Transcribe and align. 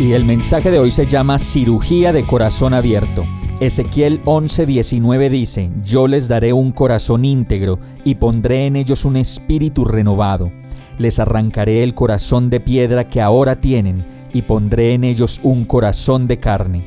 Y 0.00 0.14
el 0.14 0.24
mensaje 0.24 0.70
de 0.70 0.78
hoy 0.78 0.90
se 0.90 1.04
llama 1.04 1.38
Cirugía 1.38 2.10
de 2.14 2.22
Corazón 2.22 2.72
Abierto. 2.72 3.26
Ezequiel 3.60 4.22
11:19 4.24 5.28
dice, 5.28 5.70
Yo 5.84 6.08
les 6.08 6.26
daré 6.26 6.54
un 6.54 6.72
corazón 6.72 7.26
íntegro 7.26 7.78
y 8.02 8.14
pondré 8.14 8.64
en 8.64 8.76
ellos 8.76 9.04
un 9.04 9.18
espíritu 9.18 9.84
renovado. 9.84 10.50
Les 10.96 11.18
arrancaré 11.18 11.82
el 11.82 11.92
corazón 11.92 12.48
de 12.48 12.60
piedra 12.60 13.10
que 13.10 13.20
ahora 13.20 13.60
tienen 13.60 14.06
y 14.32 14.40
pondré 14.40 14.94
en 14.94 15.04
ellos 15.04 15.38
un 15.42 15.66
corazón 15.66 16.26
de 16.26 16.38
carne. 16.38 16.82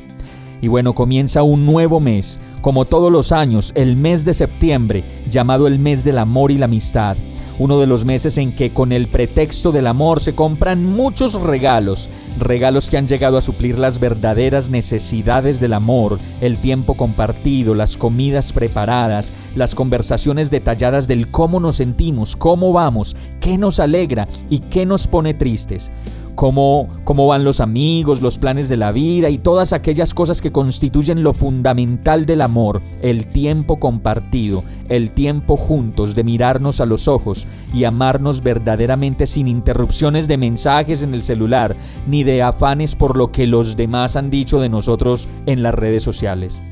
Y 0.60 0.66
bueno, 0.66 0.92
comienza 0.96 1.44
un 1.44 1.66
nuevo 1.66 2.00
mes, 2.00 2.40
como 2.62 2.84
todos 2.84 3.12
los 3.12 3.30
años, 3.30 3.70
el 3.76 3.94
mes 3.94 4.24
de 4.24 4.34
septiembre, 4.34 5.04
llamado 5.30 5.68
el 5.68 5.78
mes 5.78 6.02
del 6.02 6.18
amor 6.18 6.50
y 6.50 6.58
la 6.58 6.64
amistad 6.64 7.16
uno 7.58 7.78
de 7.78 7.86
los 7.86 8.04
meses 8.04 8.38
en 8.38 8.52
que 8.52 8.70
con 8.70 8.92
el 8.92 9.08
pretexto 9.08 9.72
del 9.72 9.86
amor 9.86 10.20
se 10.20 10.34
compran 10.34 10.84
muchos 10.84 11.40
regalos, 11.40 12.08
regalos 12.38 12.88
que 12.88 12.96
han 12.96 13.06
llegado 13.06 13.36
a 13.36 13.42
suplir 13.42 13.78
las 13.78 14.00
verdaderas 14.00 14.70
necesidades 14.70 15.60
del 15.60 15.72
amor, 15.72 16.18
el 16.40 16.56
tiempo 16.56 16.94
compartido, 16.94 17.74
las 17.74 17.96
comidas 17.96 18.52
preparadas, 18.52 19.32
las 19.54 19.74
conversaciones 19.74 20.50
detalladas 20.50 21.06
del 21.06 21.28
cómo 21.28 21.60
nos 21.60 21.76
sentimos, 21.76 22.36
cómo 22.36 22.72
vamos, 22.72 23.16
qué 23.40 23.58
nos 23.58 23.80
alegra 23.80 24.28
y 24.50 24.58
qué 24.60 24.86
nos 24.86 25.06
pone 25.06 25.34
tristes 25.34 25.92
cómo, 26.34 26.88
cómo 27.04 27.26
van 27.26 27.44
los 27.44 27.60
amigos, 27.60 28.22
los 28.22 28.38
planes 28.38 28.68
de 28.68 28.76
la 28.76 28.92
vida 28.92 29.30
y 29.30 29.38
todas 29.38 29.72
aquellas 29.72 30.14
cosas 30.14 30.40
que 30.40 30.52
constituyen 30.52 31.22
lo 31.22 31.32
fundamental 31.32 32.26
del 32.26 32.40
amor, 32.40 32.82
el 33.02 33.26
tiempo 33.26 33.78
compartido, 33.78 34.64
el 34.88 35.10
tiempo 35.10 35.56
juntos 35.56 36.14
de 36.14 36.24
mirarnos 36.24 36.80
a 36.80 36.86
los 36.86 37.08
ojos 37.08 37.46
y 37.72 37.84
amarnos 37.84 38.42
verdaderamente 38.42 39.26
sin 39.26 39.48
interrupciones 39.48 40.28
de 40.28 40.36
mensajes 40.36 41.02
en 41.02 41.14
el 41.14 41.22
celular, 41.22 41.76
ni 42.06 42.24
de 42.24 42.42
afanes 42.42 42.94
por 42.94 43.16
lo 43.16 43.32
que 43.32 43.46
los 43.46 43.76
demás 43.76 44.16
han 44.16 44.30
dicho 44.30 44.60
de 44.60 44.68
nosotros 44.68 45.28
en 45.46 45.62
las 45.62 45.74
redes 45.74 46.02
sociales. 46.02 46.62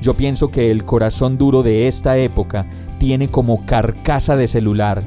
Yo 0.00 0.14
pienso 0.14 0.48
que 0.48 0.70
el 0.70 0.84
corazón 0.84 1.38
duro 1.38 1.62
de 1.62 1.88
esta 1.88 2.16
época 2.16 2.66
tiene 2.98 3.28
como 3.28 3.64
carcasa 3.66 4.36
de 4.36 4.46
celular, 4.46 5.02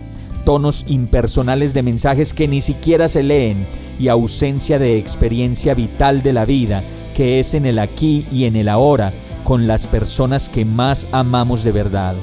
tonos 0.45 0.85
impersonales 0.87 1.73
de 1.73 1.83
mensajes 1.83 2.33
que 2.33 2.47
ni 2.47 2.61
siquiera 2.61 3.07
se 3.07 3.23
leen, 3.23 3.65
y 4.01 4.07
ausencia 4.07 4.79
de 4.79 4.97
experiencia 4.97 5.75
vital 5.75 6.23
de 6.23 6.33
la 6.33 6.43
vida, 6.45 6.81
que 7.15 7.39
es 7.39 7.53
en 7.53 7.67
el 7.67 7.77
aquí 7.77 8.25
y 8.31 8.45
en 8.45 8.55
el 8.55 8.67
ahora, 8.67 9.13
con 9.43 9.67
las 9.67 9.85
personas 9.85 10.49
que 10.49 10.65
más 10.65 11.07
amamos 11.11 11.63
de 11.63 11.71
verdad. 11.71 12.15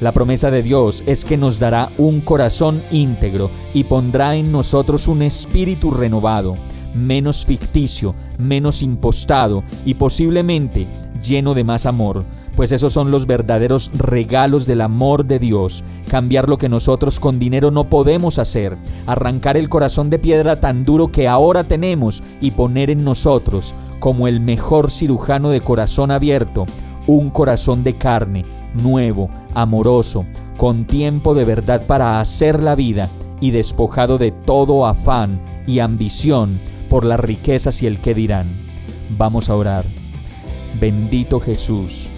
La 0.00 0.12
promesa 0.12 0.50
de 0.50 0.62
Dios 0.62 1.02
es 1.04 1.26
que 1.26 1.36
nos 1.36 1.58
dará 1.58 1.90
un 1.98 2.22
corazón 2.22 2.80
íntegro 2.90 3.50
y 3.74 3.84
pondrá 3.84 4.34
en 4.34 4.50
nosotros 4.50 5.08
un 5.08 5.20
espíritu 5.20 5.90
renovado, 5.90 6.56
menos 6.94 7.44
ficticio, 7.44 8.14
menos 8.38 8.80
impostado 8.80 9.62
y 9.84 9.94
posiblemente 9.94 10.86
lleno 11.22 11.52
de 11.52 11.64
más 11.64 11.84
amor, 11.84 12.24
pues 12.56 12.72
esos 12.72 12.92
son 12.92 13.10
los 13.10 13.26
verdaderos 13.26 13.90
regalos 13.94 14.66
del 14.66 14.80
amor 14.80 15.24
de 15.24 15.38
Dios. 15.38 15.84
Cambiar 16.08 16.48
lo 16.48 16.58
que 16.58 16.68
nosotros 16.68 17.20
con 17.20 17.38
dinero 17.38 17.70
no 17.70 17.84
podemos 17.84 18.38
hacer, 18.38 18.76
arrancar 19.06 19.56
el 19.56 19.68
corazón 19.68 20.10
de 20.10 20.18
piedra 20.18 20.60
tan 20.60 20.84
duro 20.84 21.08
que 21.08 21.28
ahora 21.28 21.64
tenemos 21.64 22.22
y 22.40 22.50
poner 22.52 22.90
en 22.90 23.04
nosotros, 23.04 23.74
como 23.98 24.28
el 24.28 24.40
mejor 24.40 24.90
cirujano 24.90 25.50
de 25.50 25.60
corazón 25.60 26.10
abierto, 26.10 26.66
un 27.06 27.30
corazón 27.30 27.84
de 27.84 27.94
carne, 27.94 28.44
nuevo, 28.82 29.30
amoroso, 29.54 30.24
con 30.56 30.84
tiempo 30.84 31.34
de 31.34 31.44
verdad 31.44 31.82
para 31.86 32.20
hacer 32.20 32.62
la 32.62 32.74
vida 32.74 33.08
y 33.40 33.52
despojado 33.52 34.18
de 34.18 34.32
todo 34.32 34.86
afán 34.86 35.40
y 35.66 35.78
ambición 35.78 36.58
por 36.90 37.04
las 37.04 37.20
riquezas 37.20 37.82
y 37.82 37.86
el 37.86 37.98
que 37.98 38.14
dirán. 38.14 38.46
Vamos 39.16 39.48
a 39.48 39.56
orar. 39.56 39.84
Bendito 40.78 41.40
Jesús 41.40 42.08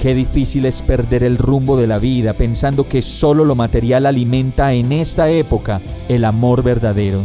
Qué 0.00 0.14
difícil 0.14 0.64
es 0.64 0.80
perder 0.80 1.24
el 1.24 1.38
rumbo 1.38 1.76
de 1.76 1.88
la 1.88 1.98
vida 1.98 2.32
pensando 2.32 2.88
que 2.88 3.02
solo 3.02 3.44
lo 3.44 3.56
material 3.56 4.06
alimenta 4.06 4.72
en 4.72 4.92
esta 4.92 5.28
época 5.28 5.80
el 6.08 6.24
amor 6.24 6.62
verdadero. 6.62 7.20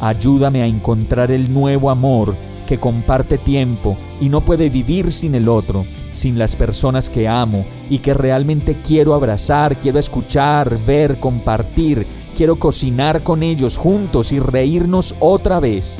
Ayúdame 0.00 0.62
a 0.62 0.66
encontrar 0.66 1.30
el 1.30 1.54
nuevo 1.54 1.88
amor 1.88 2.34
que 2.66 2.78
comparte 2.78 3.38
tiempo 3.38 3.96
y 4.20 4.28
no 4.28 4.40
puede 4.40 4.70
vivir 4.70 5.12
sin 5.12 5.36
el 5.36 5.48
otro, 5.48 5.84
sin 6.12 6.36
las 6.36 6.56
personas 6.56 7.08
que 7.08 7.28
amo 7.28 7.64
y 7.88 7.98
que 7.98 8.12
realmente 8.12 8.76
quiero 8.84 9.14
abrazar, 9.14 9.76
quiero 9.76 10.00
escuchar, 10.00 10.76
ver, 10.84 11.16
compartir, 11.18 12.04
quiero 12.36 12.56
cocinar 12.56 13.22
con 13.22 13.44
ellos 13.44 13.78
juntos 13.78 14.32
y 14.32 14.40
reírnos 14.40 15.14
otra 15.20 15.60
vez. 15.60 15.98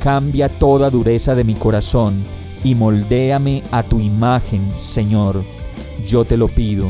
Cambia 0.00 0.48
toda 0.48 0.90
dureza 0.90 1.34
de 1.34 1.42
mi 1.42 1.54
corazón 1.54 2.39
y 2.64 2.74
moldéame 2.74 3.62
a 3.70 3.82
tu 3.82 4.00
imagen, 4.00 4.62
Señor. 4.76 5.42
Yo 6.06 6.24
te 6.24 6.36
lo 6.36 6.48
pido, 6.48 6.86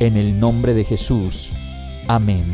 en 0.00 0.16
el 0.16 0.38
nombre 0.38 0.74
de 0.74 0.84
Jesús. 0.84 1.52
Amén. 2.08 2.44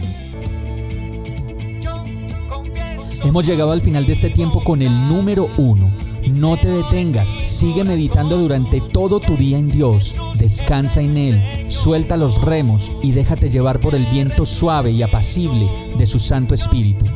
Hemos 3.24 3.46
llegado 3.46 3.72
al 3.72 3.80
final 3.80 4.06
de 4.06 4.12
este 4.12 4.30
tiempo 4.30 4.60
con 4.60 4.82
el 4.82 4.92
número 5.06 5.48
uno. 5.56 5.92
No 6.28 6.56
te 6.56 6.68
detengas, 6.68 7.36
sigue 7.42 7.82
meditando 7.82 8.36
durante 8.36 8.80
todo 8.80 9.18
tu 9.18 9.36
día 9.36 9.58
en 9.58 9.68
Dios, 9.68 10.14
descansa 10.38 11.00
en 11.00 11.16
Él, 11.16 11.42
suelta 11.68 12.16
los 12.16 12.40
remos 12.40 12.92
y 13.02 13.10
déjate 13.10 13.48
llevar 13.48 13.80
por 13.80 13.96
el 13.96 14.06
viento 14.06 14.46
suave 14.46 14.92
y 14.92 15.02
apacible 15.02 15.66
de 15.98 16.06
su 16.06 16.20
Santo 16.20 16.54
Espíritu. 16.54 17.06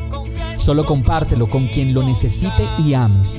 Solo 0.56 0.84
compártelo 0.84 1.48
con 1.48 1.68
quien 1.68 1.94
lo 1.94 2.02
necesite 2.02 2.64
y 2.84 2.94
ames 2.94 3.38